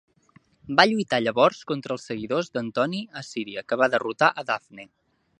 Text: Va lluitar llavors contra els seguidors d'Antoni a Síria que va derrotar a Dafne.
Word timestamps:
Va 0.79 0.85
lluitar 0.91 1.17
llavors 1.25 1.59
contra 1.71 1.93
els 1.97 2.07
seguidors 2.11 2.49
d'Antoni 2.57 3.01
a 3.21 3.23
Síria 3.27 3.65
que 3.69 3.79
va 3.83 3.89
derrotar 3.97 4.31
a 4.31 4.45
Dafne. 4.49 4.87